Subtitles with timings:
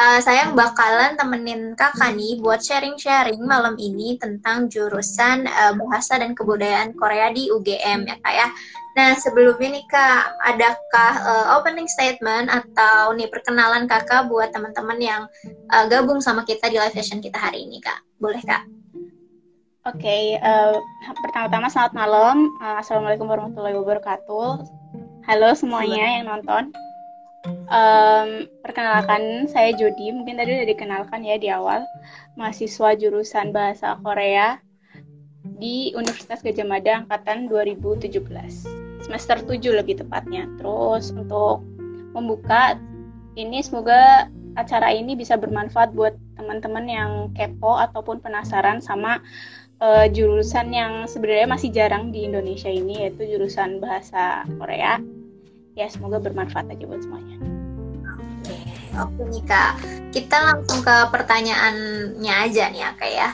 [0.00, 6.32] uh, saya bakalan temenin kakak nih buat sharing-sharing malam ini tentang jurusan uh, bahasa dan
[6.32, 8.48] kebudayaan Korea di UGM ya kak ya.
[8.96, 15.22] Nah sebelumnya nih kak, adakah uh, opening statement atau nih perkenalan kakak buat teman-teman yang
[15.70, 18.00] uh, gabung sama kita di live session kita hari ini kak?
[18.18, 18.64] Boleh kak?
[19.88, 20.76] Oke, okay, uh,
[21.24, 22.52] pertama-tama selamat malam.
[22.60, 24.48] Uh, Assalamualaikum warahmatullahi wabarakatuh.
[25.24, 26.68] Halo semuanya yang nonton.
[27.46, 30.12] Um, perkenalkan, saya Jody.
[30.12, 31.86] Mungkin tadi udah dikenalkan ya di awal.
[32.36, 34.60] Mahasiswa jurusan Bahasa Korea
[35.60, 38.20] di Universitas Gajah Mada angkatan 2017.
[39.00, 40.44] Semester 7 lebih tepatnya.
[40.60, 41.64] Terus untuk
[42.12, 42.76] membuka
[43.38, 44.28] ini semoga
[44.58, 49.22] acara ini bisa bermanfaat buat teman-teman yang kepo ataupun penasaran sama
[49.80, 55.00] uh, jurusan yang sebenarnya masih jarang di Indonesia ini yaitu jurusan bahasa Korea.
[55.78, 57.38] Ya semoga bermanfaat aja buat semuanya.
[58.98, 59.72] Oke nih kak,
[60.10, 63.28] kita langsung ke pertanyaannya aja nih ya kak ya.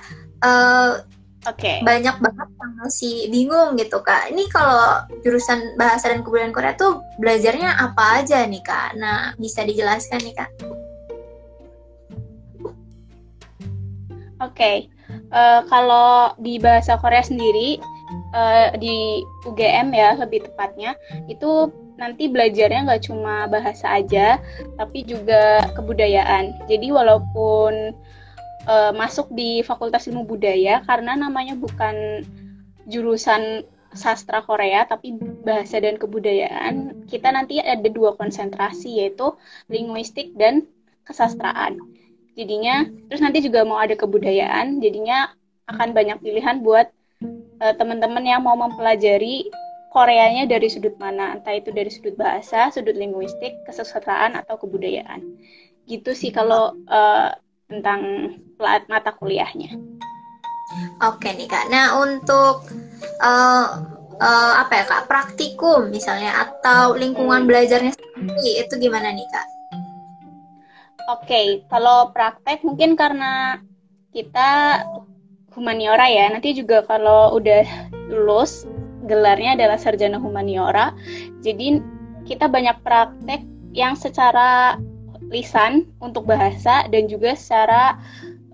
[0.44, 1.00] Uh,
[1.46, 1.62] Oke.
[1.62, 1.77] Okay.
[1.86, 4.34] Banyak banget yang masih bingung gitu kak.
[4.34, 8.98] Ini kalau jurusan bahasa dan kebudayaan Korea tuh belajarnya apa aja nih kak?
[8.98, 10.50] Nah bisa dijelaskan nih kak?
[14.36, 14.77] Oke, okay.
[15.33, 17.80] uh, eh, kalau di bahasa Korea sendiri
[18.36, 20.92] uh, di UGM ya lebih tepatnya
[21.30, 24.41] itu nanti belajarnya nggak cuma bahasa aja,
[24.77, 26.69] tapi juga kebudayaan.
[26.69, 27.97] Jadi walaupun
[28.69, 32.24] uh, masuk di Fakultas Ilmu Budaya, karena namanya bukan
[32.86, 33.64] jurusan
[33.97, 39.33] sastra Korea, tapi bahasa dan kebudayaan, kita nanti ada dua konsentrasi, yaitu
[39.72, 40.69] linguistik dan
[41.08, 41.80] kesastraan.
[42.36, 45.33] Jadinya, terus nanti juga mau ada kebudayaan, jadinya
[45.67, 46.92] akan banyak pilihan buat
[47.64, 49.48] uh, teman-teman yang mau mempelajari
[49.97, 55.25] Koreanya dari sudut mana, entah itu dari sudut bahasa, sudut linguistik, kesusastraan atau kebudayaan.
[55.89, 57.33] Gitu sih kalau uh,
[57.64, 59.72] tentang mata kuliahnya.
[61.01, 61.73] Oke nih kak.
[61.73, 62.68] Nah untuk
[63.24, 63.67] uh,
[64.20, 67.48] uh, apa ya kak praktikum misalnya atau lingkungan hmm.
[67.48, 69.46] belajarnya sendiri itu gimana nih kak?
[71.07, 73.64] Oke, kalau praktek mungkin karena
[74.13, 74.83] kita
[75.57, 76.28] humaniora ya.
[76.28, 77.64] Nanti juga kalau udah
[78.13, 78.68] lulus
[79.06, 80.92] gelarnya adalah sarjana humaniora.
[81.40, 81.80] Jadi
[82.27, 84.77] kita banyak praktek yang secara
[85.30, 87.98] lisan untuk bahasa dan juga secara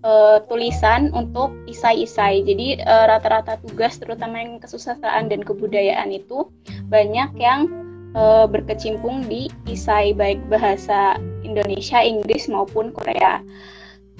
[0.04, 2.44] uh, tulisan untuk isai-isai.
[2.44, 6.48] Jadi uh, rata-rata tugas terutama yang kesusastraan dan kebudayaan itu
[6.88, 7.68] banyak yang
[8.16, 13.40] uh, berkecimpung di isai baik bahasa Indonesia, Inggris maupun Korea.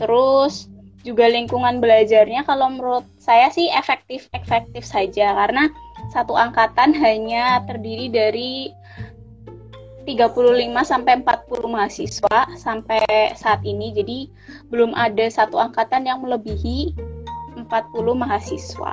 [0.01, 0.73] Terus
[1.03, 5.67] juga lingkungan belajarnya kalau menurut saya sih efektif efektif saja karena
[6.13, 8.53] satu angkatan hanya terdiri dari
[10.05, 13.03] 35 sampai 40 mahasiswa sampai
[13.39, 13.95] saat ini.
[13.95, 14.19] Jadi
[14.69, 16.93] belum ada satu angkatan yang melebihi
[17.57, 17.67] 40
[18.13, 18.93] mahasiswa.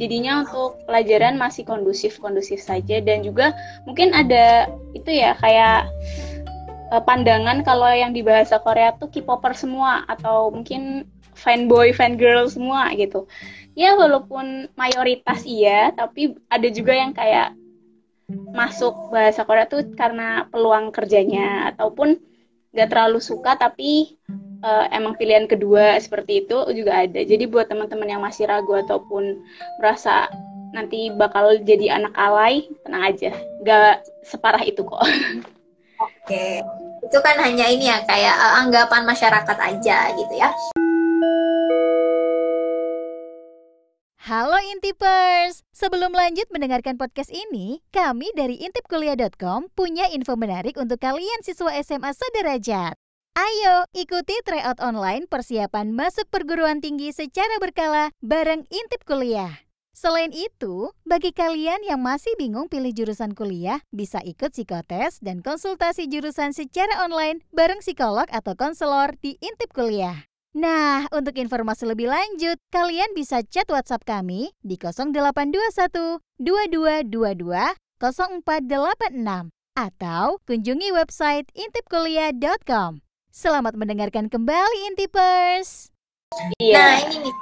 [0.00, 3.52] Jadinya untuk pelajaran masih kondusif-kondusif saja dan juga
[3.84, 5.86] mungkin ada itu ya kayak
[6.90, 11.06] eh, pandangan kalau yang di bahasa Korea tuh K-popper semua atau mungkin
[11.36, 13.26] fanboy, fangirl semua gitu.
[13.72, 17.56] Ya walaupun mayoritas iya, tapi ada juga yang kayak
[18.52, 22.20] masuk bahasa Korea tuh karena peluang kerjanya ataupun
[22.72, 24.16] gak terlalu suka tapi
[24.64, 27.20] uh, emang pilihan kedua seperti itu juga ada.
[27.20, 29.40] Jadi buat teman-teman yang masih ragu ataupun
[29.80, 30.28] merasa
[30.72, 33.32] nanti bakal jadi anak alay, tenang aja,
[33.64, 35.04] gak separah itu kok.
[36.00, 36.64] Oke,
[37.04, 40.48] itu kan hanya ini ya kayak uh, anggapan masyarakat aja gitu ya.
[44.22, 45.66] Halo Intipers!
[45.74, 52.14] Sebelum lanjut mendengarkan podcast ini, kami dari intipkuliah.com punya info menarik untuk kalian siswa SMA
[52.14, 52.94] sederajat.
[53.34, 59.66] Ayo ikuti tryout online persiapan masuk perguruan tinggi secara berkala bareng Intip Kuliah.
[59.90, 66.06] Selain itu, bagi kalian yang masih bingung pilih jurusan kuliah, bisa ikut psikotes dan konsultasi
[66.06, 70.30] jurusan secara online bareng psikolog atau konselor di Intip Kuliah.
[70.52, 80.36] Nah, untuk informasi lebih lanjut, kalian bisa chat WhatsApp kami di 0821 2222 0486 atau
[80.44, 83.00] kunjungi website intipkuliah.com.
[83.32, 85.88] Selamat mendengarkan kembali Intipers.
[86.60, 86.76] Iya.
[86.76, 87.34] Nah, ini nih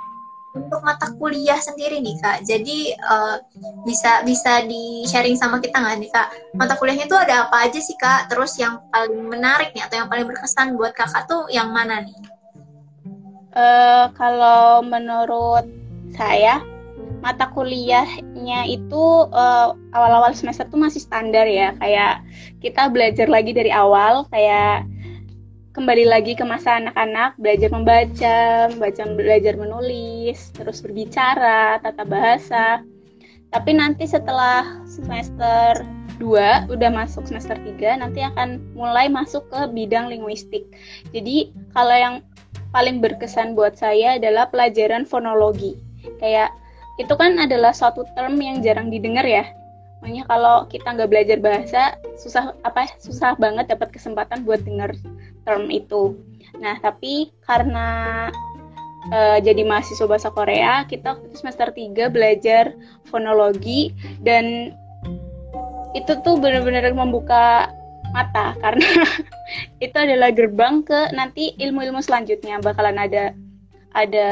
[0.54, 2.46] untuk mata kuliah sendiri nih Kak.
[2.46, 3.42] Jadi uh,
[3.82, 6.54] bisa bisa di sharing sama kita nggak nih Kak?
[6.54, 8.30] Mata kuliahnya itu ada apa aja sih Kak?
[8.30, 12.14] Terus yang paling menarik nih atau yang paling berkesan buat Kakak tuh yang mana nih?
[13.50, 15.66] Uh, kalau menurut
[16.14, 16.62] saya
[17.20, 22.24] mata kuliahnya itu uh, awal-awal semester tuh masih standar ya kayak
[22.64, 24.88] kita belajar lagi dari awal kayak
[25.70, 28.38] kembali lagi ke masa anak-anak, belajar membaca,
[28.74, 32.82] baca belajar menulis, terus berbicara, tata bahasa.
[33.54, 35.86] Tapi nanti setelah semester
[36.20, 40.68] 2 udah masuk semester 3 nanti akan mulai masuk ke bidang linguistik.
[41.14, 42.14] Jadi kalau yang
[42.70, 45.74] paling berkesan buat saya adalah pelajaran fonologi.
[46.18, 46.54] Kayak
[46.98, 49.44] itu kan adalah suatu term yang jarang didengar ya
[50.00, 51.82] Makanya kalau kita nggak belajar bahasa
[52.16, 54.96] susah apa susah banget dapat kesempatan buat dengar
[55.44, 56.16] term itu.
[56.56, 58.28] Nah tapi karena
[59.12, 62.72] uh, jadi mahasiswa bahasa Korea kita semester 3 belajar
[63.12, 63.92] fonologi
[64.24, 64.72] dan
[65.92, 67.68] itu tuh benar-benar membuka
[68.10, 68.86] mata karena
[69.84, 73.34] itu adalah gerbang ke nanti ilmu-ilmu selanjutnya bakalan ada
[73.90, 74.30] ada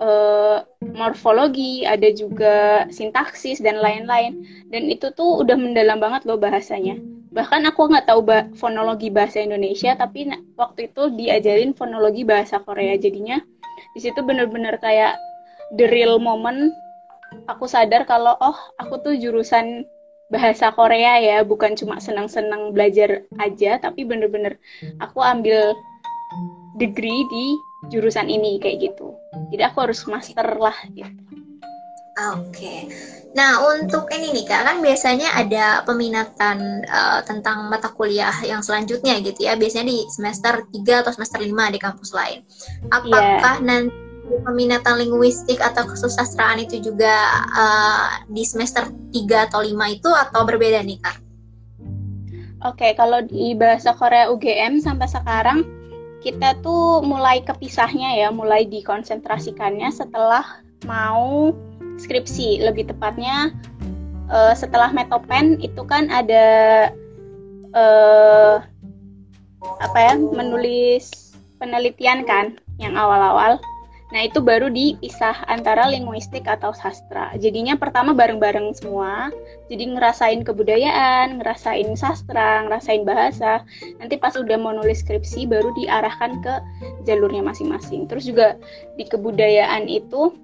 [0.00, 0.64] uh,
[0.96, 4.44] morfologi, ada juga sintaksis dan lain-lain.
[4.72, 6.96] Dan itu tuh udah mendalam banget loh bahasanya.
[7.32, 12.96] Bahkan aku nggak tahu ba fonologi bahasa Indonesia, tapi waktu itu diajarin fonologi bahasa Korea.
[12.96, 13.40] Jadinya
[13.92, 15.20] di situ bener-bener kayak
[15.76, 16.72] the real moment
[17.50, 19.84] aku sadar kalau oh aku tuh jurusan
[20.26, 24.58] bahasa Korea ya, bukan cuma senang-senang belajar aja, tapi bener-bener
[24.98, 25.74] aku ambil
[26.76, 27.46] degree di
[27.88, 29.14] jurusan ini kayak gitu.
[29.54, 31.22] Jadi aku harus master lah gitu.
[32.16, 32.48] Oke.
[32.48, 32.80] Okay.
[33.36, 39.20] Nah, untuk ini nih Kak, kan biasanya ada peminatan uh, tentang mata kuliah yang selanjutnya
[39.20, 39.52] gitu ya.
[39.60, 42.40] Biasanya di semester 3 atau semester 5 di kampus lain.
[42.88, 43.68] Apakah yeah.
[43.68, 47.14] nanti peminatan linguistik atau kesusastraan itu juga
[47.54, 51.16] uh, di semester 3 atau 5 itu atau berbeda nih Kak?
[52.64, 55.62] Oke, okay, kalau di bahasa Korea UGM sampai sekarang
[56.24, 60.42] kita tuh mulai kepisahnya ya, mulai dikonsentrasikannya setelah
[60.88, 61.54] mau
[62.02, 63.54] skripsi, lebih tepatnya
[64.32, 66.46] uh, setelah metopen itu kan ada
[67.76, 68.58] uh,
[69.78, 73.60] apa ya, menulis penelitian kan yang awal-awal.
[74.06, 77.34] Nah, itu baru dipisah antara linguistik atau sastra.
[77.42, 79.34] Jadinya pertama bareng-bareng semua.
[79.66, 83.66] Jadi ngerasain kebudayaan, ngerasain sastra, ngerasain bahasa.
[83.98, 86.54] Nanti pas udah mau nulis skripsi baru diarahkan ke
[87.02, 88.06] jalurnya masing-masing.
[88.06, 88.54] Terus juga
[88.94, 90.38] di kebudayaan itu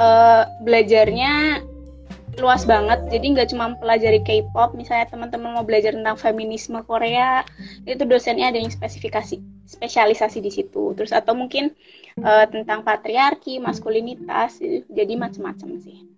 [0.00, 1.60] uh, belajarnya
[2.38, 7.44] luas banget jadi nggak cuma pelajari K-pop misalnya teman-teman mau belajar tentang feminisme Korea
[7.84, 11.70] itu dosennya ada yang spesifikasi spesialisasi di situ terus atau mungkin
[12.18, 14.58] uh, tentang patriarki maskulinitas
[14.90, 16.10] jadi macam-macam sih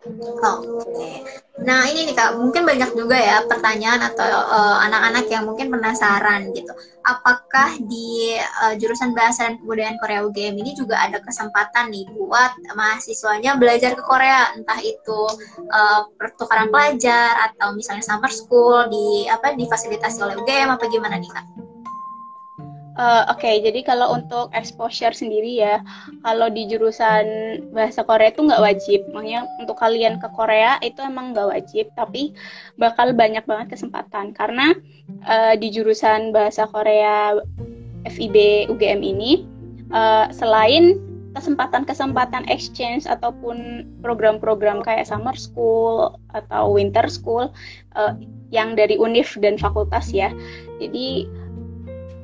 [0.00, 1.28] Oke.
[1.60, 5.68] Nah ini nih kak, mungkin banyak juga ya pertanyaan atau eh, anak-anak uh, yang mungkin
[5.68, 6.72] penasaran gitu.
[7.04, 8.32] Apakah di
[8.64, 13.92] uh, jurusan bahasa dan kebudayaan Korea UGM ini juga ada kesempatan nih buat mahasiswanya belajar
[13.92, 15.20] ke Korea, entah itu
[15.68, 21.28] uh, pertukaran pelajar atau misalnya summer school di apa difasilitasi oleh UGM apa gimana nih
[21.28, 21.44] kak?
[22.98, 25.78] Uh, Oke, okay, jadi kalau untuk exposure sendiri ya,
[26.26, 27.24] kalau di jurusan
[27.70, 29.00] bahasa Korea itu nggak wajib.
[29.14, 32.34] Makanya untuk kalian ke Korea itu emang nggak wajib, tapi
[32.82, 34.74] bakal banyak banget kesempatan karena
[35.22, 37.38] uh, di jurusan bahasa Korea
[38.10, 39.46] FIB UGM ini
[39.94, 40.98] uh, selain
[41.30, 47.54] kesempatan-kesempatan exchange ataupun program-program kayak summer school atau winter school
[47.94, 48.18] uh,
[48.50, 50.34] yang dari univ dan fakultas ya.
[50.82, 51.30] Jadi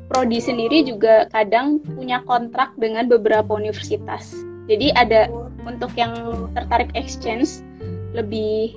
[0.09, 4.35] prodi sendiri juga kadang punya kontrak dengan beberapa universitas.
[4.67, 5.31] Jadi ada
[5.67, 7.63] untuk yang tertarik exchange
[8.15, 8.75] lebih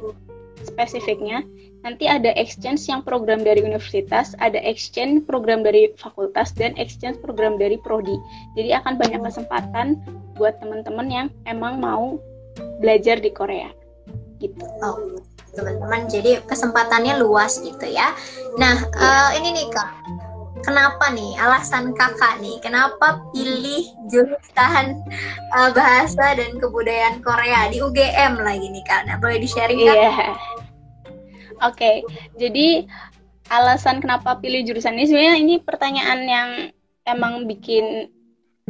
[0.65, 1.45] spesifiknya
[1.83, 7.55] nanti ada exchange yang program dari universitas, ada exchange program dari fakultas dan exchange program
[7.55, 8.19] dari prodi.
[8.59, 9.95] Jadi akan banyak kesempatan
[10.35, 12.19] buat teman-teman yang emang mau
[12.83, 13.71] belajar di Korea.
[14.43, 14.59] Gitu.
[14.83, 15.23] Oh,
[15.55, 16.11] teman-teman.
[16.11, 18.11] Jadi kesempatannya luas gitu ya.
[18.59, 20.18] Nah, uh, ini nih Kak
[20.63, 24.99] kenapa nih alasan kakak nih kenapa pilih jurusan
[25.55, 29.95] uh, bahasa dan kebudayaan Korea di UGM lagi nih kak nah, boleh di sharing kan?
[29.95, 30.11] Iya.
[31.59, 31.95] Oke, okay.
[32.39, 32.87] jadi
[33.51, 36.49] alasan kenapa pilih jurusan ini sebenarnya ini pertanyaan yang
[37.03, 38.07] emang bikin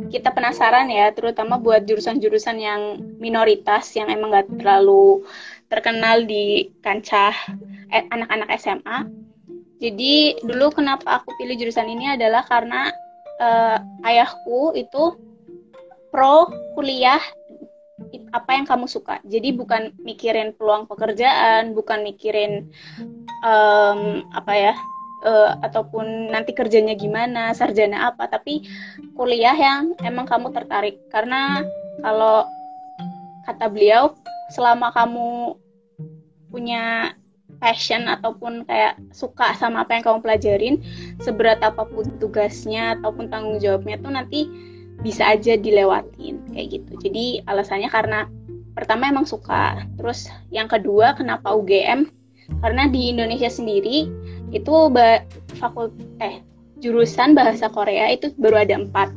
[0.10, 2.82] kita penasaran ya, terutama buat jurusan-jurusan yang
[3.20, 5.28] minoritas yang emang gak terlalu
[5.70, 7.36] terkenal di kancah
[7.94, 8.98] eh, anak-anak SMA
[9.80, 12.92] jadi dulu kenapa aku pilih jurusan ini adalah karena
[13.40, 15.16] uh, ayahku itu
[16.12, 17.24] pro kuliah
[18.32, 19.20] apa yang kamu suka.
[19.26, 22.70] Jadi bukan mikirin peluang pekerjaan, bukan mikirin
[23.44, 24.74] um, apa ya
[25.24, 28.68] uh, ataupun nanti kerjanya gimana, sarjana apa, tapi
[29.16, 31.00] kuliah yang emang kamu tertarik.
[31.12, 31.64] Karena
[32.04, 32.48] kalau
[33.48, 34.16] kata beliau,
[34.54, 35.58] selama kamu
[36.50, 37.14] punya
[37.60, 40.76] passion ataupun kayak suka sama apa yang kamu pelajarin,
[41.20, 44.50] seberat apa pun tugasnya ataupun tanggung jawabnya tuh nanti
[45.00, 46.92] bisa aja dilewatin kayak gitu.
[47.04, 48.28] Jadi alasannya karena
[48.76, 52.08] pertama emang suka, terus yang kedua kenapa UGM?
[52.66, 54.10] Karena di Indonesia sendiri
[54.50, 54.74] itu
[55.62, 56.42] fakultas eh
[56.80, 59.12] jurusan bahasa Korea itu baru ada empat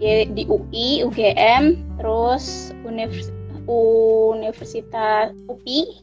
[0.00, 3.30] ya di UI, UGM, terus Univers
[3.68, 6.00] Universitas UPI,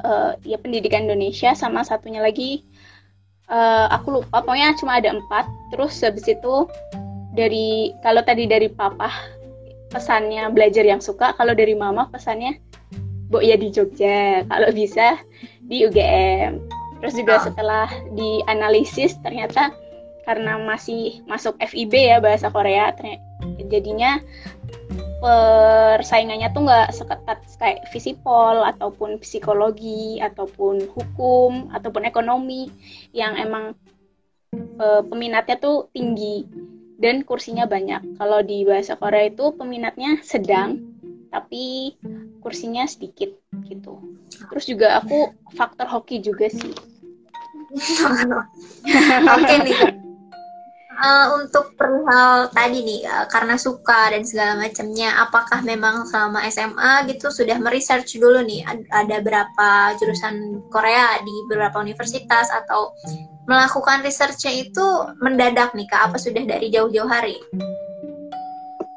[0.00, 2.64] uh, ya pendidikan Indonesia sama satunya lagi
[3.52, 5.44] uh, aku lupa pokoknya cuma ada empat
[5.74, 6.68] terus habis itu
[7.36, 9.12] dari kalau tadi dari papa
[9.92, 12.56] pesannya belajar yang suka kalau dari mama pesannya
[13.28, 15.20] bu ya di Jogja kalau bisa
[15.64, 16.60] di UGM
[17.00, 17.44] terus juga ah.
[17.44, 19.72] setelah dianalisis ternyata
[20.22, 22.94] karena masih masuk FIB ya bahasa Korea
[23.66, 24.22] jadinya
[25.22, 32.66] persaingannya tuh nggak seketat kayak visipol ataupun psikologi ataupun hukum ataupun ekonomi
[33.14, 33.78] yang emang
[34.52, 36.42] e, peminatnya tuh tinggi
[36.98, 38.18] dan kursinya banyak.
[38.18, 40.82] Kalau di bahasa Korea itu peminatnya sedang
[41.30, 41.94] tapi
[42.42, 43.30] kursinya sedikit
[43.70, 44.02] gitu.
[44.50, 46.74] Terus juga aku faktor hoki juga sih.
[49.38, 50.11] Oke nih
[51.02, 57.10] uh, untuk perihal tadi nih uh, karena suka dan segala macamnya apakah memang selama SMA
[57.10, 58.62] gitu sudah meresearch dulu nih
[58.94, 62.94] ada berapa jurusan Korea di beberapa universitas atau
[63.50, 64.86] melakukan researchnya itu
[65.18, 67.42] mendadak nih kak apa sudah dari jauh-jauh hari?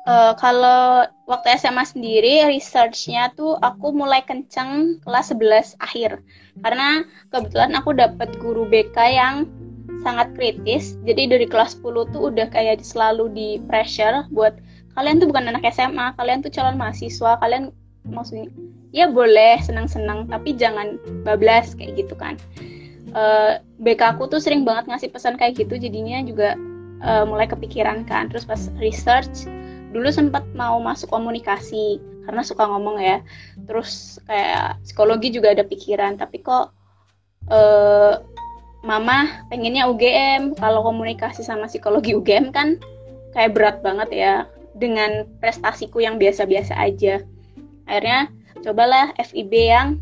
[0.05, 6.21] Uh, kalau waktu SMA sendiri researchnya tuh aku mulai kenceng kelas 11 akhir
[6.61, 7.01] karena
[7.33, 9.49] kebetulan aku dapat guru BK yang
[10.05, 10.93] sangat kritis.
[11.01, 14.53] Jadi dari kelas 10 tuh udah kayak selalu di pressure buat
[14.93, 17.73] kalian tuh bukan anak SMA kalian tuh calon mahasiswa kalian
[18.07, 18.47] maksudnya
[18.95, 22.37] ya boleh senang-senang tapi jangan bablas kayak gitu kan.
[23.15, 26.53] Uh, eh, BK aku tuh sering banget ngasih pesan kayak gitu jadinya juga
[27.01, 28.29] uh, mulai kepikiran kan.
[28.29, 29.49] Terus pas research
[29.89, 31.97] dulu sempat mau masuk komunikasi
[32.29, 33.25] karena suka ngomong ya.
[33.65, 36.71] Terus kayak psikologi juga ada pikiran tapi kok
[37.49, 38.21] uh,
[38.85, 42.77] mama pengennya UGM kalau komunikasi sama psikologi UGM kan
[43.33, 44.33] kayak berat banget ya
[44.77, 47.25] dengan prestasiku yang biasa-biasa aja.
[47.89, 48.29] Akhirnya
[48.61, 49.97] cobalah FIB yang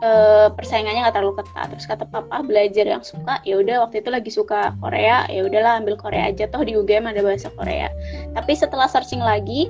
[0.00, 1.68] uh, persaingannya nggak terlalu ketat.
[1.76, 5.84] Terus kata papa belajar yang suka ya udah waktu itu lagi suka Korea ya udahlah
[5.84, 7.92] ambil Korea aja toh di UGM ada bahasa Korea.
[8.32, 9.68] Tapi setelah searching lagi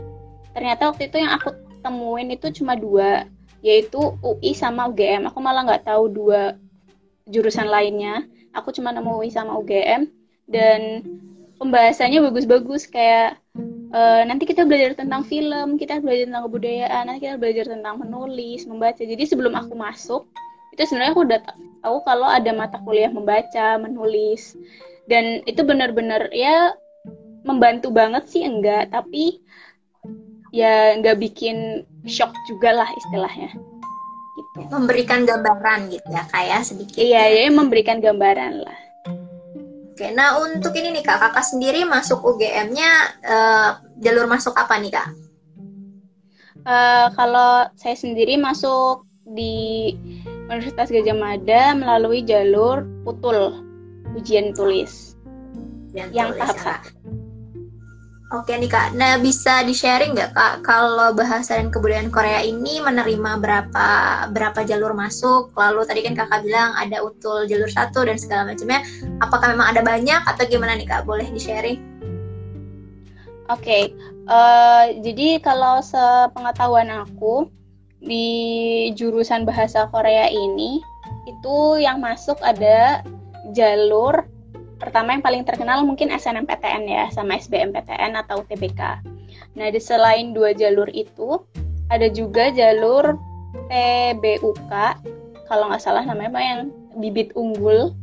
[0.54, 1.50] ternyata waktu itu yang aku
[1.82, 3.26] temuin itu cuma dua
[3.62, 6.58] yaitu UI sama UGM aku malah nggak tahu dua
[7.28, 8.26] jurusan lainnya.
[8.52, 10.08] Aku cuma nemu UI sama UGM
[10.50, 11.06] dan
[11.56, 13.38] pembahasannya bagus-bagus kayak
[13.94, 18.66] uh, nanti kita belajar tentang film kita belajar tentang kebudayaan nanti kita belajar tentang menulis
[18.68, 19.00] membaca.
[19.00, 20.28] Jadi sebelum aku masuk
[20.72, 21.40] itu sebenarnya aku udah
[21.84, 24.56] tahu kalau ada mata kuliah membaca menulis.
[25.10, 26.72] Dan itu benar-benar ya
[27.42, 28.92] membantu banget sih enggak.
[28.92, 29.40] Tapi
[30.52, 33.71] ya nggak bikin shock juga lah istilahnya
[34.36, 34.58] gitu.
[34.68, 37.00] Memberikan gambaran gitu ya kayak ya, sedikit.
[37.00, 38.80] Iya, ya memberikan gambaran lah.
[39.92, 42.90] Oke, nah untuk ini nih kak, kakak sendiri masuk UGM-nya
[43.28, 43.70] uh,
[44.00, 45.08] jalur masuk apa nih kak?
[46.64, 49.92] Uh, kalau saya sendiri masuk di
[50.48, 53.60] Universitas Gajah Mada melalui jalur putul
[54.16, 55.12] ujian tulis
[55.92, 56.88] ujian yang tulis, tahap ya, satu.
[58.32, 62.80] Oke nih kak, nah bisa di sharing nggak kak kalau bahasa dan kebudayaan Korea ini
[62.80, 63.88] menerima berapa
[64.32, 65.52] berapa jalur masuk?
[65.52, 68.80] Lalu tadi kan kakak bilang ada utul jalur satu dan segala macamnya.
[69.20, 71.04] Apakah memang ada banyak atau gimana nih kak?
[71.04, 71.76] Boleh di sharing?
[73.52, 73.92] Oke,
[74.24, 77.52] uh, jadi kalau sepengetahuan aku
[78.00, 80.80] di jurusan bahasa Korea ini
[81.28, 83.04] itu yang masuk ada
[83.52, 84.24] jalur
[84.82, 88.98] pertama yang paling terkenal mungkin SNMPTN ya sama SBMPTN atau TBK.
[89.54, 91.38] Nah, di selain dua jalur itu
[91.86, 93.14] ada juga jalur
[93.70, 94.72] PBUK
[95.46, 96.60] kalau nggak salah namanya yang
[96.98, 97.94] bibit unggul.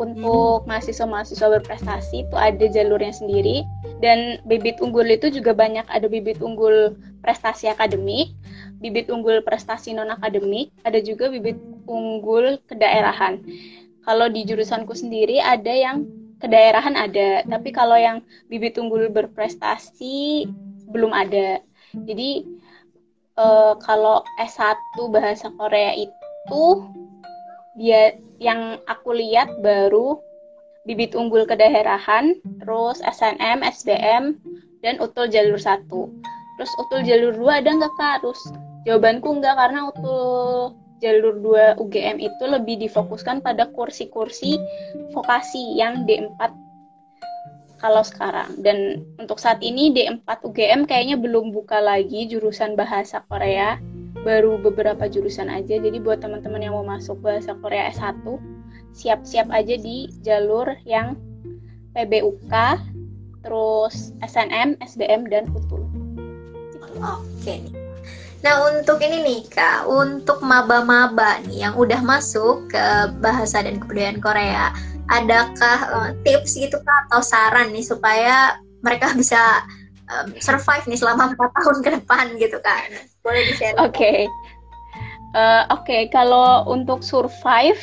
[0.00, 3.62] Untuk mahasiswa-mahasiswa berprestasi itu ada jalurnya sendiri.
[4.00, 5.84] Dan bibit unggul itu juga banyak.
[5.92, 8.32] Ada bibit unggul prestasi akademik,
[8.80, 13.44] bibit unggul prestasi non akademik, ada juga bibit unggul kedaerahan
[14.04, 16.08] kalau di jurusanku sendiri ada yang
[16.40, 20.48] kedaerahan ada, tapi kalau yang bibit unggul berprestasi
[20.88, 21.60] belum ada.
[21.92, 22.48] Jadi
[23.36, 24.76] uh, kalau S1
[25.12, 26.64] bahasa Korea itu
[27.76, 30.16] dia yang aku lihat baru
[30.88, 34.40] bibit unggul kedaerahan, terus SNM, SBM,
[34.80, 36.08] dan utul jalur satu.
[36.56, 38.16] Terus utul jalur dua ada nggak kak?
[38.24, 38.40] Terus
[38.88, 44.60] jawabanku nggak karena utul jalur 2 UGM itu lebih difokuskan pada kursi-kursi
[45.16, 46.70] vokasi yang D4
[47.80, 48.60] kalau sekarang.
[48.60, 53.80] Dan untuk saat ini D4 UGM kayaknya belum buka lagi jurusan bahasa Korea.
[54.20, 55.80] Baru beberapa jurusan aja.
[55.80, 58.20] Jadi buat teman-teman yang mau masuk bahasa Korea S1,
[58.92, 61.16] siap-siap aja di jalur yang
[61.96, 62.52] PBUK,
[63.40, 65.88] terus SNM, SBM, dan UTUL.
[67.00, 67.79] Oke.
[68.40, 72.84] Nah untuk ini nih kak, untuk maba-maba nih yang udah masuk ke
[73.20, 74.72] bahasa dan kebudayaan Korea,
[75.12, 79.60] adakah uh, tips gitu kak atau saran nih supaya mereka bisa
[80.08, 82.88] um, survive nih selama empat tahun ke depan gitu kak?
[83.20, 83.76] Boleh di share?
[83.76, 84.24] Oke,
[85.36, 87.80] uh, oke kalau untuk survive,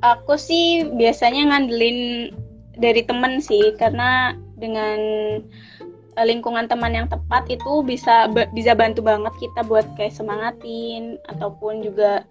[0.00, 2.32] aku sih biasanya ngandelin
[2.80, 4.96] dari temen sih karena dengan
[5.36, 5.75] Eh,
[6.24, 12.24] lingkungan teman yang tepat itu bisa bisa bantu banget kita buat kayak semangatin ataupun juga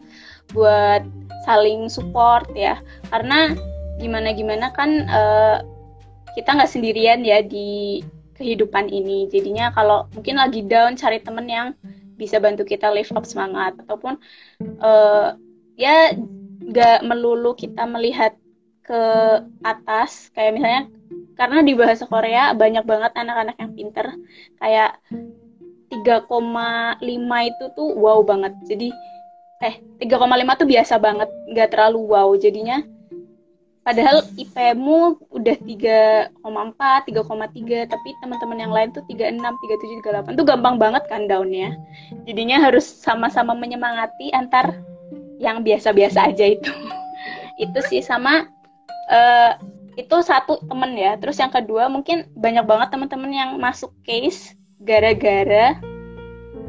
[0.56, 1.06] buat
[1.46, 2.82] saling support ya.
[3.14, 3.54] Karena
[4.02, 5.58] gimana gimana kan uh,
[6.34, 8.02] kita nggak sendirian ya di
[8.40, 9.30] kehidupan ini.
[9.30, 11.78] Jadinya kalau mungkin lagi down cari temen yang
[12.16, 14.18] bisa bantu kita lift up semangat ataupun
[14.80, 15.36] uh,
[15.76, 16.16] ya
[16.64, 18.34] nggak melulu kita melihat
[18.86, 19.02] ke
[19.66, 20.84] atas kayak misalnya
[21.34, 24.08] karena di bahasa Korea banyak banget anak-anak yang pinter
[24.62, 25.02] kayak
[25.92, 27.02] 3,5
[27.50, 28.54] itu tuh wow banget.
[28.66, 28.90] Jadi
[29.64, 32.30] eh 3,5 tuh biasa banget nggak terlalu wow.
[32.38, 32.82] Jadinya
[33.86, 40.82] padahal IP-mu udah 3,4, 3,3 tapi teman-teman yang lain tuh 36, 37, 38 tuh gampang
[40.82, 41.78] banget kan daunnya
[42.26, 44.74] jadinya harus sama-sama menyemangati antar
[45.38, 46.72] yang biasa-biasa aja itu.
[47.64, 48.55] Itu sih sama
[49.10, 49.58] uh,
[49.96, 51.16] itu satu temen ya.
[51.20, 55.80] Terus yang kedua mungkin banyak banget teman-teman yang masuk case gara-gara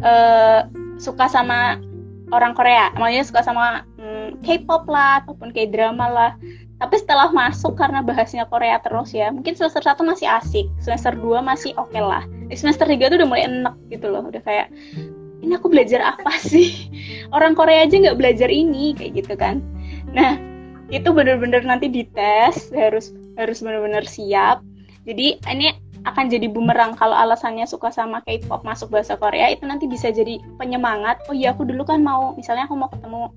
[0.02, 0.66] uh,
[0.96, 1.82] suka sama
[2.30, 2.94] orang Korea.
[2.94, 6.32] Maksudnya suka sama um, K-pop lah ataupun K-drama lah.
[6.76, 11.40] Tapi setelah masuk karena bahasnya Korea terus ya mungkin semester satu masih asik semester dua
[11.40, 12.20] masih oke okay lah
[12.52, 14.68] semester tiga tuh udah mulai enak gitu loh udah kayak
[15.40, 16.92] ini aku belajar apa sih?
[17.32, 19.64] Orang Korea aja nggak belajar ini kayak gitu kan.
[20.12, 20.36] Nah
[20.90, 24.62] itu benar-benar nanti dites harus harus benar-benar siap.
[25.06, 25.70] Jadi ini
[26.06, 30.38] akan jadi bumerang kalau alasannya suka sama K-pop masuk bahasa Korea itu nanti bisa jadi
[30.54, 31.18] penyemangat.
[31.26, 33.34] Oh iya aku dulu kan mau misalnya aku mau ketemu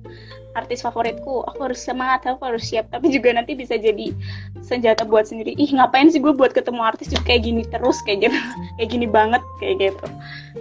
[0.54, 2.86] artis favoritku aku harus semangat aku harus siap.
[2.94, 4.14] Tapi juga nanti bisa jadi
[4.62, 5.58] senjata buat sendiri.
[5.58, 8.38] Ih ngapain sih gue buat ketemu artis juga kayak gini terus kayak gitu.
[8.78, 10.06] Kayak gini banget kayak gitu.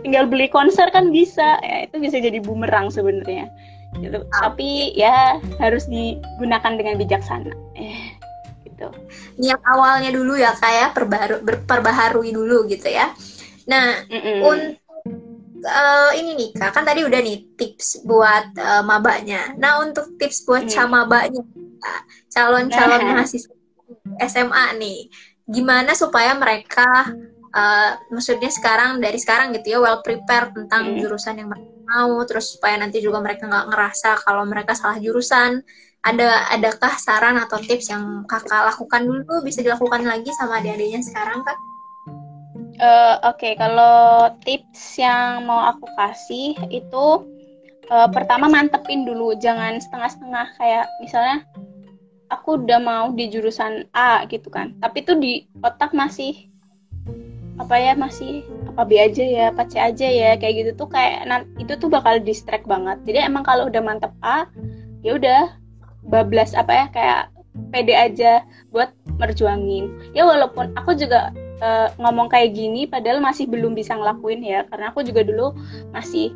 [0.02, 1.60] Tinggal beli konser kan bisa.
[1.60, 3.52] Ya itu bisa jadi bumerang sebenarnya
[3.96, 4.18] gitu.
[4.28, 7.52] Tapi ya harus digunakan dengan bijaksana.
[7.78, 8.18] Eh,
[8.68, 8.88] gitu.
[9.40, 13.12] Niat awalnya dulu ya kayak perbaru perbaharui dulu gitu ya.
[13.68, 14.38] Nah, mm -mm.
[14.44, 14.88] untuk
[15.64, 19.52] uh, ini nih kak, kan tadi udah nih tips buat uh, mabanya.
[19.58, 20.72] Nah, untuk tips buat mm.
[20.72, 21.42] camabanya,
[22.32, 23.08] calon-calon nah.
[23.18, 23.52] mahasiswa
[24.18, 25.08] SMA nih,
[25.48, 26.86] gimana supaya mereka
[27.52, 30.96] uh, maksudnya sekarang dari sekarang gitu ya well prepared tentang mm.
[31.00, 35.64] jurusan yang mereka mau terus supaya nanti juga mereka nggak ngerasa kalau mereka salah jurusan
[36.04, 41.42] ada adakah saran atau tips yang kakak lakukan dulu bisa dilakukan lagi sama adik-adiknya sekarang
[41.42, 41.58] kak?
[42.78, 43.52] Uh, Oke okay.
[43.58, 47.06] kalau tips yang mau aku kasih itu
[47.90, 51.42] uh, pertama mantepin dulu jangan setengah-setengah kayak misalnya
[52.30, 56.47] aku udah mau di jurusan A gitu kan tapi tuh di otak masih
[57.58, 61.26] apa ya masih apa B aja ya apa C aja ya kayak gitu tuh kayak
[61.58, 63.02] itu tuh bakal distract banget.
[63.02, 64.46] Jadi emang kalau udah mantep A
[65.02, 65.58] ya udah
[66.06, 67.22] bablas apa ya kayak
[67.74, 69.90] pede aja buat merjuangin.
[70.14, 74.94] Ya walaupun aku juga uh, ngomong kayak gini padahal masih belum bisa ngelakuin ya karena
[74.94, 75.58] aku juga dulu
[75.90, 76.30] masih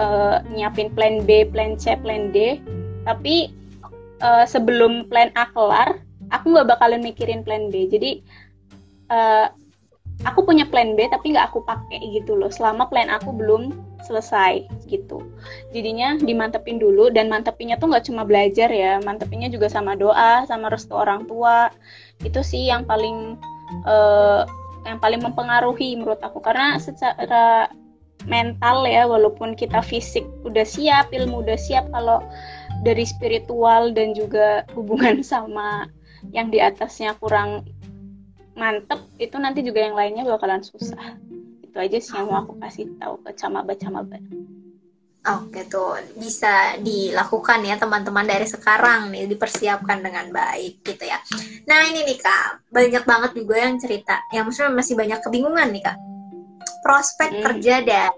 [0.00, 2.56] uh, nyiapin plan B plan C plan D.
[3.04, 3.52] Tapi
[4.24, 6.00] uh, sebelum plan A kelar
[6.32, 7.92] aku nggak bakalan mikirin plan B.
[7.92, 8.24] Jadi
[9.12, 9.52] uh,
[10.22, 12.48] aku punya plan B tapi nggak aku pakai gitu loh.
[12.48, 13.74] Selama plan aku belum
[14.06, 15.22] selesai gitu.
[15.70, 18.98] Jadinya dimantepin dulu dan mantepinnya tuh nggak cuma belajar ya.
[19.02, 21.70] Mantepinnya juga sama doa sama restu orang tua.
[22.22, 23.38] Itu sih yang paling
[23.86, 24.46] uh,
[24.86, 26.42] yang paling mempengaruhi menurut aku.
[26.42, 27.70] Karena secara
[28.26, 32.22] mental ya walaupun kita fisik udah siap ilmu udah siap kalau
[32.86, 35.90] dari spiritual dan juga hubungan sama
[36.30, 37.66] yang di atasnya kurang
[38.52, 41.16] mantep itu nanti juga yang lainnya bakalan susah.
[41.64, 44.20] Itu aja sih yang mau aku kasih tahu ke camaba-camaba
[45.22, 51.14] Oke tuh bisa dilakukan ya teman-teman dari sekarang nih dipersiapkan dengan baik gitu ya.
[51.70, 54.18] Nah ini nih kak banyak banget juga yang cerita.
[54.34, 55.96] Yang maksudnya masih banyak kebingungan nih kak.
[56.82, 57.42] Prospek hmm.
[57.46, 58.10] kerja dan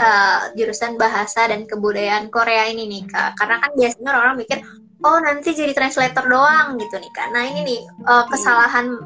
[0.00, 3.36] uh, jurusan bahasa dan kebudayaan Korea ini nih kak.
[3.36, 4.58] Karena kan biasanya orang, -orang mikir
[5.04, 7.36] oh nanti jadi translator doang gitu nih kak.
[7.36, 8.96] Nah ini nih uh, kesalahan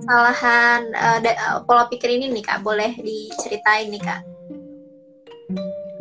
[0.00, 2.64] kesalahan uh, pola pikir ini nih kak.
[2.64, 4.20] Boleh diceritain nih kak.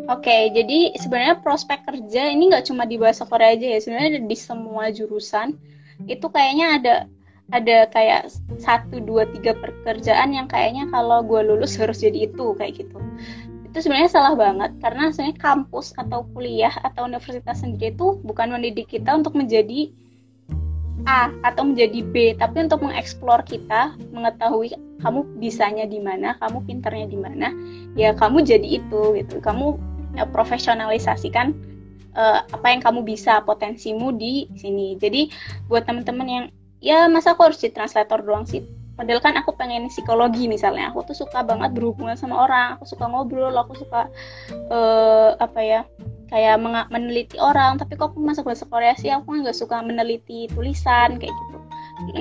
[0.09, 4.25] Oke, okay, jadi sebenarnya prospek kerja ini nggak cuma di bahasa Korea aja ya, sebenarnya
[4.25, 5.53] di semua jurusan.
[6.09, 6.95] Itu kayaknya ada
[7.53, 12.81] ada kayak satu dua tiga pekerjaan yang kayaknya kalau gue lulus harus jadi itu kayak
[12.81, 12.97] gitu.
[13.69, 18.89] Itu sebenarnya salah banget karena sebenarnya kampus atau kuliah atau universitas sendiri itu bukan mendidik
[18.89, 19.93] kita untuk menjadi
[21.07, 27.07] A atau menjadi B, tapi untuk mengeksplor kita, mengetahui kamu bisanya di mana, kamu pinternya
[27.07, 27.55] di mana,
[27.95, 29.39] ya kamu jadi itu gitu.
[29.39, 29.79] Kamu
[30.17, 31.53] Ya, profesionalisasikan
[32.17, 34.97] uh, apa yang kamu bisa potensimu di sini.
[34.97, 35.29] Jadi
[35.69, 36.45] buat teman-teman yang
[36.81, 38.65] ya masa aku harus jadi translator doang sih
[38.99, 40.91] padahal kan aku pengen psikologi misalnya.
[40.91, 42.75] Aku tuh suka banget berhubungan sama orang.
[42.75, 44.11] Aku suka ngobrol aku suka
[44.67, 45.81] uh, apa ya
[46.27, 46.59] kayak
[46.91, 47.79] meneliti orang.
[47.79, 49.07] Tapi kok aku masuk bahasa Korea sih?
[49.07, 51.57] Aku nggak suka meneliti tulisan kayak gitu.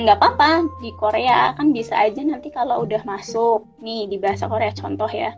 [0.06, 4.70] Nggak apa-apa di Korea kan bisa aja nanti kalau udah masuk nih di bahasa Korea
[4.70, 5.34] contoh ya.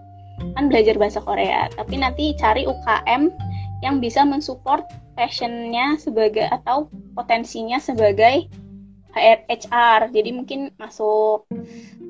[0.61, 1.73] Kan belajar bahasa Korea.
[1.73, 3.33] Tapi nanti cari UKM
[3.81, 4.85] yang bisa mensupport
[5.17, 8.49] passionnya sebagai atau potensinya sebagai
[9.15, 11.47] HR jadi mungkin masuk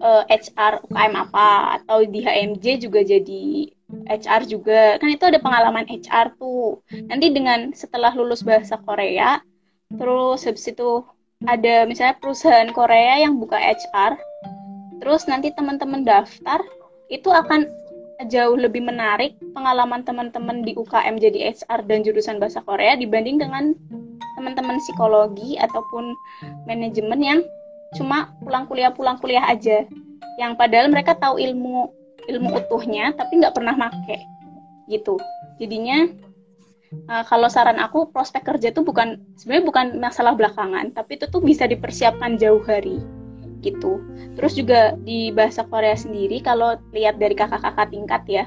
[0.01, 4.97] uh, eh, HR UKM apa atau di HMJ juga jadi HR juga.
[5.03, 6.79] Kan itu ada pengalaman HR tuh.
[7.11, 9.43] Nanti dengan setelah lulus bahasa Korea
[9.91, 11.03] terus habis itu
[11.43, 14.15] ada misalnya perusahaan Korea yang buka HR
[15.03, 16.63] terus nanti teman-teman daftar
[17.11, 17.67] itu akan
[18.29, 23.73] jauh lebih menarik pengalaman teman-teman di UKM jadi HR dan jurusan bahasa Korea dibanding dengan
[24.37, 26.13] teman-teman psikologi ataupun
[26.69, 27.41] manajemen yang
[27.97, 29.89] cuma pulang kuliah pulang kuliah aja.
[30.37, 31.89] Yang padahal mereka tahu ilmu
[32.29, 34.21] ilmu utuhnya tapi nggak pernah make
[34.89, 35.17] gitu.
[35.57, 36.09] Jadinya
[37.09, 41.43] uh, kalau saran aku prospek kerja itu bukan sebenarnya bukan masalah belakangan tapi itu tuh
[41.43, 42.99] bisa dipersiapkan jauh hari
[43.61, 44.01] gitu.
[44.37, 48.45] Terus juga di bahasa Korea sendiri kalau lihat dari kakak-kakak tingkat ya,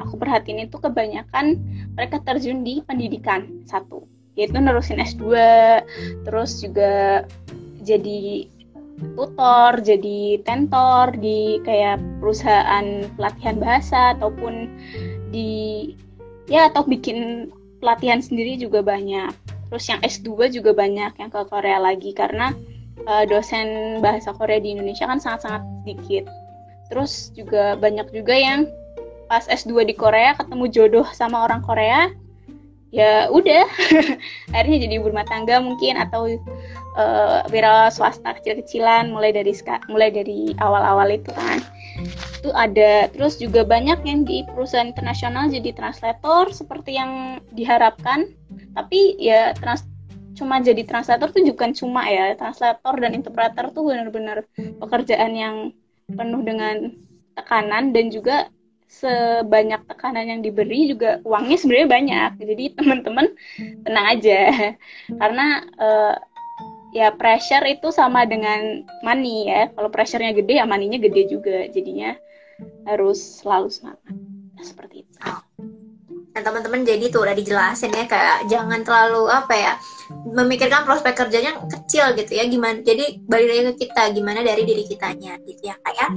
[0.00, 1.56] aku perhatiin itu kebanyakan
[1.96, 4.04] mereka terjun di pendidikan satu,
[4.36, 5.24] yaitu nerusin S2,
[6.28, 7.24] terus juga
[7.86, 8.50] jadi
[9.16, 14.72] tutor, jadi tentor di kayak perusahaan pelatihan bahasa ataupun
[15.30, 15.92] di
[16.48, 17.50] ya atau bikin
[17.80, 19.32] pelatihan sendiri juga banyak.
[19.66, 22.54] Terus yang S2 juga banyak yang ke Korea lagi karena
[23.04, 26.24] uh, dosen bahasa Korea di Indonesia kan sangat-sangat sedikit.
[26.88, 28.70] Terus juga banyak juga yang
[29.26, 32.14] pas S2 di Korea ketemu jodoh sama orang Korea,
[32.94, 33.66] ya udah.
[34.54, 36.30] Akhirnya jadi ibu rumah tangga mungkin atau
[36.96, 39.52] uh, wira swasta kecil-kecilan mulai dari
[39.90, 41.58] mulai dari awal-awal itu kan.
[42.40, 43.10] Itu ada.
[43.10, 48.30] Terus juga banyak yang di perusahaan internasional jadi translator seperti yang diharapkan.
[48.78, 49.82] Tapi ya trans
[50.36, 52.36] cuma jadi translator tuh bukan cuma ya.
[52.36, 55.56] Translator dan interpreter tuh benar-benar pekerjaan yang
[56.06, 56.92] penuh dengan
[57.34, 58.52] tekanan dan juga
[58.86, 62.30] sebanyak tekanan yang diberi juga uangnya sebenarnya banyak.
[62.44, 63.26] Jadi teman-teman
[63.82, 64.40] tenang aja.
[65.20, 65.46] Karena
[65.80, 66.14] uh,
[66.94, 69.68] ya pressure itu sama dengan money ya.
[69.74, 71.66] Kalau pressure-nya gede ya money-nya gede juga.
[71.72, 72.14] Jadinya
[72.86, 74.14] harus selalu semangat.
[74.62, 75.18] Seperti itu.
[76.36, 79.72] Nah teman-teman jadi tuh udah dijelasin ya kayak jangan terlalu apa ya
[80.12, 84.84] memikirkan prospek kerjanya kecil gitu ya gimana jadi balik lagi ke kita gimana dari diri
[84.84, 86.08] kitanya gitu ya kayak ya.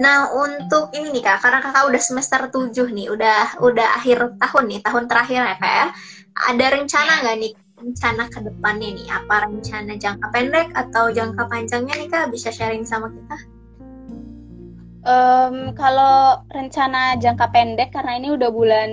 [0.00, 4.64] Nah untuk ini nih kak karena kakak udah semester 7 nih udah udah akhir tahun
[4.72, 5.86] nih tahun terakhir ya kak ya
[6.48, 11.94] ada rencana nggak nih rencana ke depannya nih apa rencana jangka pendek atau jangka panjangnya
[12.00, 13.36] nih kak bisa sharing sama kita?
[15.06, 18.90] Um, kalau rencana jangka pendek karena ini udah bulan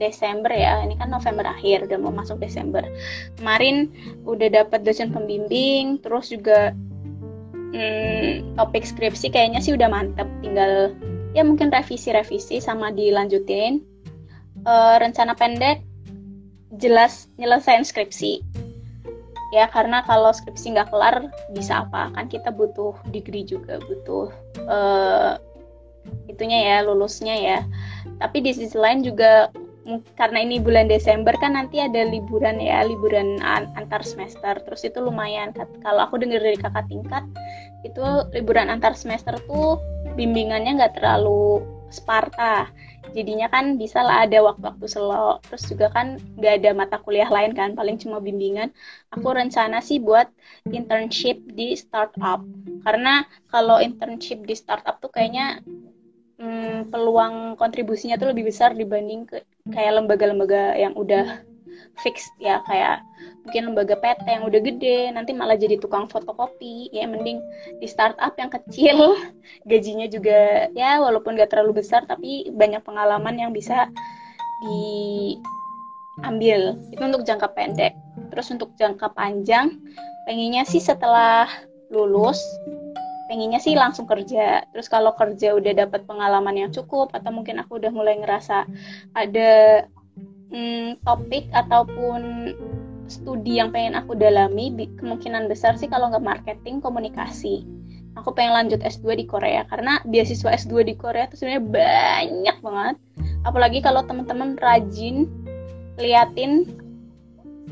[0.00, 2.80] Desember ya, ini kan November akhir udah mau masuk Desember.
[3.36, 3.92] Kemarin
[4.24, 6.72] udah dapat dosen pembimbing, terus juga
[7.76, 10.96] hmm, topik skripsi kayaknya sih udah mantep, tinggal
[11.36, 13.84] ya mungkin revisi-revisi sama dilanjutin.
[14.64, 15.84] Uh, rencana pendek
[16.80, 18.40] jelas nyelesain skripsi
[19.52, 24.32] ya karena kalau skripsi nggak kelar bisa apa kan kita butuh degree juga butuh
[24.66, 25.38] uh,
[26.26, 27.58] itunya ya lulusnya ya.
[28.18, 29.50] Tapi di sisi lain juga
[30.14, 34.58] karena ini bulan Desember kan nanti ada liburan ya liburan antar semester.
[34.62, 35.50] Terus itu lumayan.
[35.82, 37.24] Kalau aku dengar dari kakak tingkat
[37.82, 39.78] itu liburan antar semester tuh
[40.14, 41.62] bimbingannya nggak terlalu
[41.92, 42.72] Sparta
[43.10, 45.42] jadinya kan bisa lah ada waktu-waktu selo.
[45.46, 48.70] Terus juga kan nggak ada mata kuliah lain kan paling cuma bimbingan.
[49.10, 50.30] Aku rencana sih buat
[50.70, 52.46] internship di startup.
[52.86, 55.60] Karena kalau internship di startup tuh kayaknya
[56.38, 61.46] hmm, peluang kontribusinya tuh lebih besar dibanding ke kayak lembaga-lembaga yang udah
[62.00, 63.04] fix ya kayak
[63.44, 66.88] mungkin lembaga PT yang udah gede nanti malah jadi tukang fotokopi.
[66.94, 67.42] Ya mending
[67.78, 69.16] di startup yang kecil.
[69.70, 73.90] Gajinya juga ya walaupun gak terlalu besar tapi banyak pengalaman yang bisa
[76.18, 76.78] diambil.
[76.94, 77.92] Itu untuk jangka pendek.
[78.32, 79.76] Terus untuk jangka panjang
[80.24, 81.50] pengennya sih setelah
[81.92, 82.40] lulus
[83.32, 84.60] pengennya sih langsung kerja.
[84.76, 88.68] Terus kalau kerja udah dapat pengalaman yang cukup atau mungkin aku udah mulai ngerasa
[89.16, 89.50] ada
[90.52, 92.52] hmm, topik ataupun
[93.10, 97.66] studi yang pengen aku dalami kemungkinan besar sih kalau nggak marketing komunikasi.
[98.20, 102.96] Aku pengen lanjut S2 di Korea karena beasiswa S2 di Korea itu sebenarnya banyak banget.
[103.48, 105.32] Apalagi kalau teman-teman rajin
[105.96, 106.68] liatin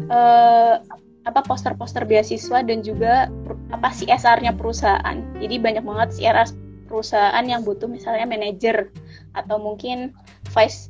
[0.09, 0.81] uh,
[1.29, 3.29] apa poster-poster beasiswa dan juga
[3.69, 5.17] apa CSR-nya perusahaan.
[5.37, 6.57] Jadi banyak banget CSR
[6.89, 8.91] perusahaan yang butuh misalnya manajer
[9.37, 10.17] atau mungkin
[10.51, 10.89] vice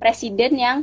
[0.00, 0.78] president yang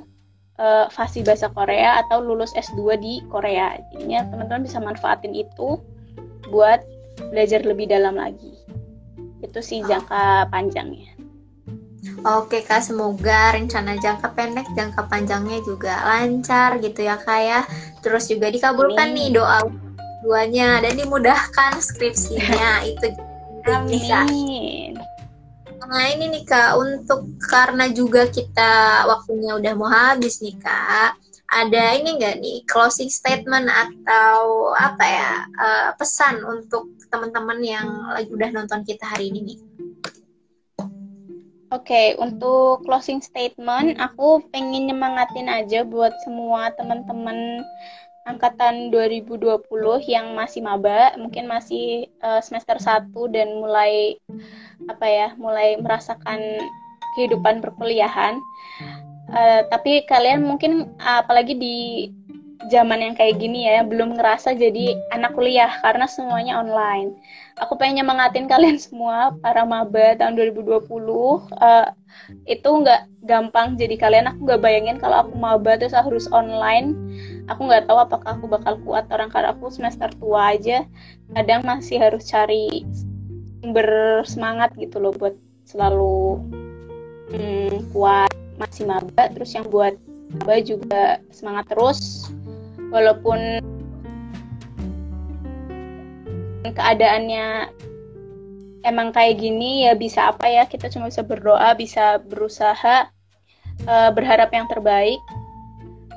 [0.60, 3.78] uh, fasih bahasa Korea atau lulus S2 di Korea.
[3.94, 5.80] Jadinya teman-teman bisa manfaatin itu
[6.50, 6.82] buat
[7.32, 8.54] belajar lebih dalam lagi.
[9.42, 11.14] Itu sih jangka panjangnya.
[12.24, 17.60] Oke kak, semoga rencana jangka pendek, jangka panjangnya juga lancar gitu ya kak ya.
[18.04, 19.32] Terus juga dikabulkan Amin.
[19.32, 19.60] nih doa
[20.24, 23.12] duanya dan dimudahkan skripsinya itu.
[23.68, 24.93] Amin.
[25.84, 31.20] Nah ini nih kak, untuk karena juga kita waktunya udah mau habis nih kak,
[31.52, 38.32] ada ini enggak nih closing statement atau apa ya uh, pesan untuk teman-teman yang lagi
[38.32, 39.60] udah nonton kita hari ini nih?
[41.74, 47.66] Oke, okay, untuk closing statement, aku pengen nyemangatin aja buat semua teman-teman
[48.24, 49.68] angkatan 2020
[50.08, 54.16] yang masih maba, mungkin masih uh, semester 1 dan mulai
[54.88, 56.40] apa ya, mulai merasakan
[57.16, 58.40] kehidupan perkuliahan.
[59.34, 61.78] Uh, tapi kalian mungkin apalagi di
[62.72, 67.12] zaman yang kayak gini ya, belum ngerasa jadi anak kuliah karena semuanya online.
[67.60, 71.88] Aku pengen nyemangatin kalian semua para maba tahun 2020 uh, eh,
[72.48, 76.96] itu nggak gampang jadi kalian aku nggak bayangin kalau aku maba terus harus online
[77.48, 80.88] aku nggak tahu apakah aku bakal kuat orang karena aku semester tua aja.
[81.32, 82.88] Kadang masih harus cari
[83.64, 85.36] bersemangat gitu loh buat
[85.68, 86.40] selalu
[87.32, 88.32] hmm, kuat.
[88.60, 89.98] Masih maba terus yang buat
[90.32, 92.30] maba juga semangat terus.
[92.94, 93.60] Walaupun
[96.74, 97.70] keadaannya
[98.84, 103.08] emang kayak gini ya bisa apa ya kita cuma bisa berdoa bisa berusaha
[103.88, 105.22] uh, berharap yang terbaik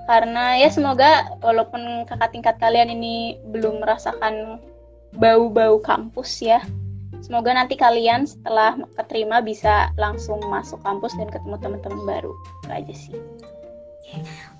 [0.07, 4.63] karena ya semoga walaupun kakak tingkat kalian ini belum merasakan
[5.19, 6.63] bau-bau kampus ya
[7.27, 12.33] semoga nanti kalian setelah keterima bisa langsung masuk kampus dan ketemu teman-teman baru.
[12.63, 13.19] Itu aja sih.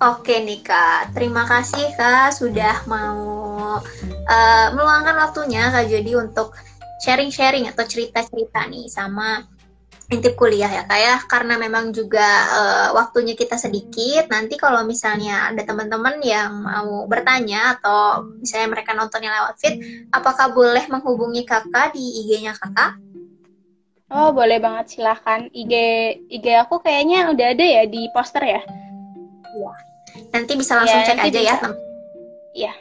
[0.03, 3.79] Oke nih kak, terima kasih kak sudah mau
[4.27, 6.51] uh, meluangkan waktunya kak jadi untuk
[6.99, 9.47] sharing-sharing atau cerita-cerita nih sama
[10.07, 15.51] intip kuliah ya kak ya karena memang juga uh, waktunya kita sedikit nanti kalau misalnya
[15.51, 21.91] ada teman-teman yang mau bertanya atau misalnya mereka nontonnya lewat feed apakah boleh menghubungi kakak
[21.91, 22.95] di IG-nya kakak?
[24.07, 25.73] Oh boleh banget silahkan IG
[26.31, 28.61] IG aku kayaknya udah ada ya di poster ya?
[29.51, 29.87] Iya
[30.31, 31.43] nanti bisa langsung ya, cek aja bisa.
[31.43, 31.55] ya
[32.57, 32.73] Iya